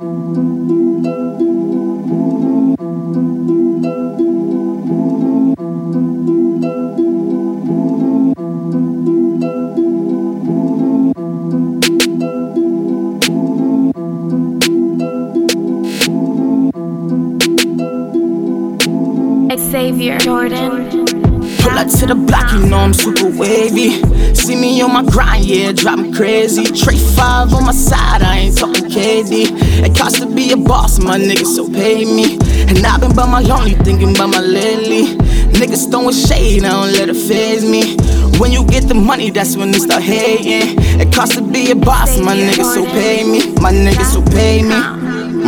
Xavier 0.00 0.16
Jordan. 20.18 20.88
Pull 21.58 21.78
up 21.78 21.88
to 21.88 22.06
the 22.06 22.14
block, 22.14 22.50
you 22.52 22.66
know 22.66 22.78
I'm 22.78 22.94
super 22.94 23.28
wavy. 23.28 24.00
See 24.34 24.56
me 24.56 24.80
on 24.80 24.94
my 24.94 25.04
grind, 25.04 25.44
yeah, 25.44 25.72
drive 25.72 25.98
me 25.98 26.10
crazy. 26.10 26.64
Trey 26.64 26.96
5 26.96 27.52
on 27.52 27.66
my 27.66 27.72
side, 27.72 28.22
I 28.22 28.38
ain't 28.38 28.56
talking 28.56 28.79
KD. 29.00 29.48
It 29.86 29.96
costs 29.96 30.20
to 30.20 30.26
be 30.26 30.52
a 30.52 30.56
boss, 30.56 30.98
my 30.98 31.18
niggas, 31.18 31.56
so 31.56 31.66
pay 31.66 32.04
me. 32.04 32.36
And 32.68 32.84
I've 32.86 33.00
been 33.00 33.14
by 33.14 33.26
my 33.26 33.40
lonely, 33.40 33.72
thinking 33.72 34.14
about 34.14 34.28
my 34.28 34.40
lily. 34.40 35.16
Niggas 35.56 35.90
throwing 35.90 36.14
shade, 36.14 36.64
I 36.64 36.70
don't 36.70 36.92
let 36.92 37.08
it 37.08 37.16
phase 37.16 37.64
me. 37.64 37.96
When 38.38 38.52
you 38.52 38.62
get 38.66 38.88
the 38.88 38.94
money, 38.94 39.30
that's 39.30 39.56
when 39.56 39.70
they 39.70 39.78
start 39.78 40.02
hating. 40.02 40.76
It 41.00 41.14
costs 41.14 41.36
to 41.36 41.42
be 41.42 41.70
a 41.70 41.76
boss, 41.76 42.20
my 42.20 42.36
niggas, 42.36 42.74
so 42.74 42.84
pay 42.84 43.24
me. 43.24 43.52
My 43.60 43.72
niggas, 43.72 44.12
so 44.12 44.22
pay 44.22 44.62
me. 44.62 44.99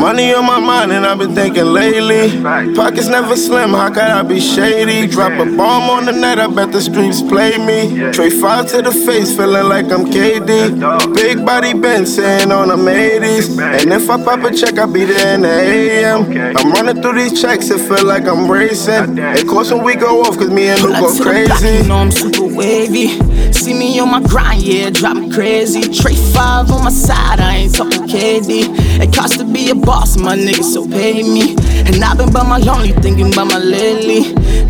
Money 0.02 0.34
on 0.34 0.44
my 0.44 0.58
mind 0.58 0.90
and 0.90 1.06
I've 1.06 1.18
been 1.18 1.32
thinking 1.32 1.66
lately. 1.66 2.42
Pockets 2.74 3.06
never 3.06 3.36
slim, 3.36 3.70
how 3.70 3.88
could 3.88 4.02
I 4.02 4.22
be 4.24 4.40
shady? 4.40 5.06
Drop 5.06 5.30
a 5.34 5.44
bomb 5.56 5.88
on 5.90 6.06
the 6.06 6.10
net, 6.12 6.40
I 6.40 6.48
bet 6.48 6.72
the 6.72 6.80
streets 6.80 7.22
play 7.22 7.56
me. 7.56 8.10
Trade 8.10 8.32
five 8.32 8.66
to 8.70 8.82
the 8.82 8.90
face, 8.90 9.36
feeling 9.36 9.68
like 9.68 9.92
I'm 9.92 10.04
KD. 10.06 11.14
Big 11.14 11.46
body 11.46 11.72
been 11.72 12.04
saying 12.04 12.50
on 12.50 12.66
them 12.66 12.80
80s. 12.80 13.56
And 13.62 13.92
if 13.92 14.10
I 14.10 14.16
pop 14.24 14.42
a 14.42 14.52
check, 14.52 14.76
I'll 14.76 14.92
be 14.92 15.04
there 15.04 15.36
in 15.36 15.42
the 15.42 15.48
AM. 15.48 16.56
I'm 16.56 16.72
running 16.72 17.00
through 17.00 17.14
these 17.22 17.40
checks, 17.40 17.70
it 17.70 17.78
feel 17.78 18.04
like 18.04 18.24
I'm 18.26 18.50
racing. 18.50 19.20
Of 19.20 19.46
course, 19.46 19.70
when 19.70 19.84
we 19.84 19.94
go 19.94 20.22
off, 20.22 20.36
cause 20.36 20.50
me 20.50 20.66
and 20.66 20.82
Luke 20.82 20.98
go 20.98 21.10
up 21.10 21.16
to 21.16 21.22
the 21.22 21.44
block, 21.46 21.60
crazy. 21.60 21.76
you 21.78 21.88
know 21.88 21.98
I'm 21.98 22.10
super 22.10 22.51
wavy. 22.62 23.08
See 23.52 23.74
me 23.74 23.98
on 23.98 24.10
my 24.10 24.22
grind, 24.22 24.62
yeah, 24.62 24.90
drive 24.90 25.16
me 25.16 25.30
crazy. 25.30 25.82
Trey 25.82 26.14
5 26.14 26.70
on 26.70 26.84
my 26.84 26.90
side, 26.90 27.40
I 27.40 27.56
ain't 27.56 27.74
talking 27.74 28.02
KD. 28.02 29.02
It 29.02 29.14
costs 29.14 29.36
to 29.38 29.44
be 29.44 29.70
a 29.70 29.74
boss, 29.74 30.16
my 30.16 30.36
niggas, 30.36 30.72
so 30.74 30.86
pay 30.86 31.22
me. 31.22 31.56
And 31.86 32.02
I've 32.02 32.18
been 32.18 32.32
by 32.32 32.44
my 32.44 32.58
lonely, 32.58 32.92
thinking 32.92 33.32
about 33.32 33.48
my 33.48 33.58
lily. 33.58 34.22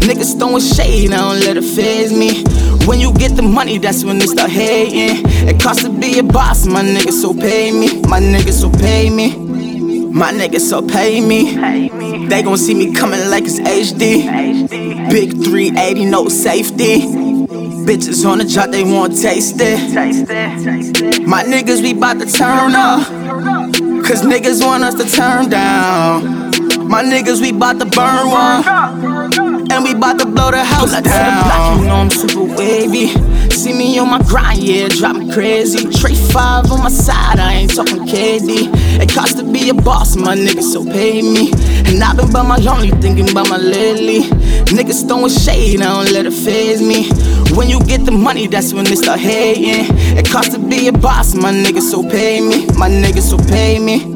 Niggas 0.07 0.39
throwing 0.39 0.63
shade, 0.63 1.13
I 1.13 1.19
don't 1.19 1.41
let 1.41 1.57
it 1.57 1.65
phase 1.65 2.13
me. 2.13 2.45
When 2.87 2.99
you 2.99 3.13
get 3.13 3.37
the 3.37 3.43
money, 3.43 3.79
that's 3.79 4.05
when 4.05 4.19
they 4.19 4.27
start 4.27 4.51
hating. 4.51 5.25
It 5.49 5.61
costs 5.61 5.85
to 5.85 5.91
be 5.91 6.19
a 6.19 6.23
boss, 6.23 6.67
my 6.67 6.83
niggas, 6.83 7.21
so 7.21 7.35
pay 7.35 7.71
me. 7.73 8.01
My 8.03 8.21
niggas, 8.21 8.61
so 8.61 8.71
pay 8.71 9.11
me. 9.11 9.37
My 10.13 10.33
niggas, 10.33 10.69
so 10.69 10.83
pay 10.87 11.21
me. 11.21 11.57
They 12.29 12.43
gon' 12.43 12.59
see 12.59 12.75
me 12.75 12.93
coming 12.95 13.21
like 13.31 13.45
it's 13.45 13.59
HD. 13.61 14.69
Big 15.11 15.33
380, 15.33 16.05
no 16.07 16.29
safety. 16.29 17.22
Bitches 17.85 18.25
on 18.25 18.39
the 18.39 18.45
job, 18.45 18.71
they 18.71 18.85
want 18.85 19.21
taste 19.21 19.57
it. 19.59 19.93
Taste 19.93 20.31
it. 20.31 21.27
My 21.27 21.43
niggas, 21.43 21.83
we 21.83 21.95
bout 21.95 22.21
to 22.21 22.27
turn 22.27 22.75
up. 22.75 23.07
Cause 24.07 24.23
niggas 24.23 24.65
want 24.65 24.85
us 24.85 24.95
to 24.95 25.05
turn 25.05 25.49
down. 25.49 26.53
My 26.89 27.03
niggas, 27.03 27.41
we 27.41 27.53
bout 27.53 27.79
to 27.81 27.87
burn 27.87 28.31
one. 28.31 29.71
And 29.73 29.85
we 29.85 29.95
bout 29.95 30.19
to 30.21 30.27
blow 30.27 30.51
the 30.51 30.63
house 30.63 30.93
down. 30.93 31.03
Block, 31.03 31.79
you 31.81 31.87
know 31.87 31.95
I'm 31.95 32.11
super 32.11 32.45
wavy. 32.57 33.09
See 33.51 33.73
me 33.73 33.99
on 33.99 34.11
my 34.11 34.21
grind, 34.23 34.63
yeah, 34.63 34.89
drive 34.89 35.17
me 35.17 35.33
crazy. 35.33 35.89
Trey 35.91 36.15
5 36.15 36.71
on 36.73 36.83
my 36.83 36.89
side, 36.89 37.39
I 37.39 37.53
ain't 37.55 37.75
talking 37.75 38.05
KD. 38.05 39.01
It 39.01 39.13
costs 39.13 39.35
to 39.37 39.45
be 39.45 39.71
a 39.71 39.75
boss, 39.75 40.17
my 40.17 40.37
niggas, 40.37 40.73
so 40.73 40.85
pay 40.85 41.23
me. 41.23 41.53
And 41.87 42.03
I've 42.03 42.17
been 42.17 42.31
by 42.31 42.43
my 42.43 42.57
lonely, 42.57 42.91
thinking 42.91 43.31
about 43.31 43.49
my 43.49 43.57
lily. 43.57 44.25
Niggas 44.71 45.07
throwing 45.07 45.31
shade, 45.31 45.81
I 45.81 46.03
don't 46.03 46.13
let 46.13 46.27
it 46.27 46.33
phase 46.33 46.81
me. 46.81 47.09
When 47.57 47.69
you 47.69 47.81
get 47.81 48.05
the 48.05 48.13
money, 48.13 48.47
that's 48.47 48.73
when 48.73 48.85
they 48.85 48.97
start 48.97 49.21
hating. 49.21 49.87
It 50.17 50.29
costs 50.31 50.55
to 50.55 50.59
be 50.59 50.89
a 50.89 50.93
boss, 50.93 51.35
my 51.35 51.53
niggas, 51.53 51.91
so 51.91 52.03
pay 52.03 52.41
me. 52.41 52.67
My 52.79 52.89
niggas, 52.89 53.31
so 53.31 53.39
pay 53.39 53.79
me. 53.79 54.12